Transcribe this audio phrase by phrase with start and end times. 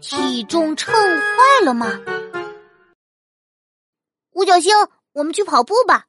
[0.00, 2.00] 体重秤坏了吗？
[4.32, 4.72] 五角星，
[5.12, 6.06] 我们去跑步吧。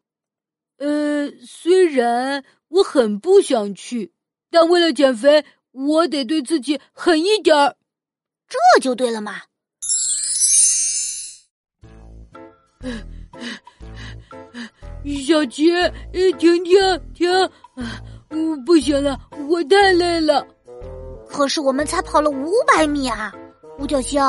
[0.77, 4.13] 呃，虽然我很不想去，
[4.49, 7.75] 但为了减肥，我得对自己狠一点儿。
[8.47, 9.41] 这就对了嘛。
[15.25, 15.71] 小琪，
[16.37, 17.29] 停停停！
[18.65, 20.45] 不行了，我太累了。
[21.27, 23.33] 可是我们才跑了五百米啊！
[23.79, 24.21] 五角星，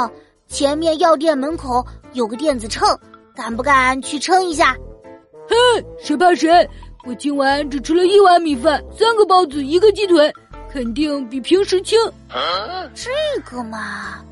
[0.46, 2.89] 前面药店门口有个电子秤，
[3.35, 4.77] 敢不敢去称一下？
[5.49, 6.68] 哼，谁怕谁！
[7.04, 10.32] 我今晚只吃了一碗米饭，三个包子，一个鸡腿，
[10.72, 11.99] 肯定比平时轻。
[12.94, 13.11] 这
[13.44, 14.25] 个嘛，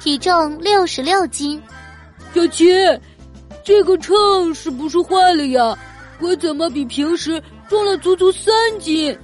[0.00, 1.62] 体重六十六斤。
[2.32, 2.74] 小琪，
[3.62, 5.78] 这个秤是不是坏了呀？
[6.20, 9.16] 我怎么比平时重了足足三斤？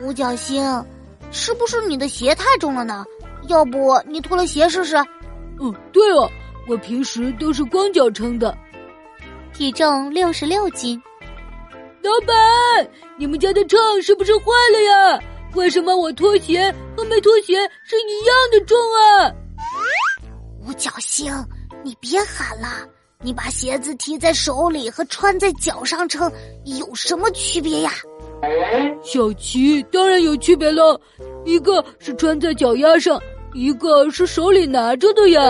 [0.00, 0.84] 五角星，
[1.30, 3.04] 是不是你的鞋太重了呢？
[3.48, 4.96] 要不你脱了鞋试试？
[5.60, 6.30] 嗯，对哦，
[6.68, 8.56] 我平时都是光脚称的。
[9.52, 11.00] 体重六十六斤。
[12.02, 12.36] 老板，
[13.16, 15.20] 你们家的秤是不是坏了呀？
[15.54, 19.32] 为什么我脱鞋和没脱鞋是一样的重啊？
[20.60, 21.32] 五角星，
[21.82, 22.86] 你别喊了，
[23.20, 26.30] 你把鞋子提在手里和穿在脚上称
[26.64, 27.90] 有什么区别呀？
[29.02, 31.00] 小琪，当然有区别了，
[31.44, 33.20] 一个是穿在脚丫上，
[33.58, 35.40] 一个是手里拿着的呀。